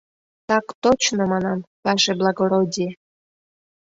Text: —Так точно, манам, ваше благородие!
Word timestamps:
—Так 0.49 0.65
точно, 0.83 1.21
манам, 1.31 1.59
ваше 1.85 2.11
благородие! 2.21 2.91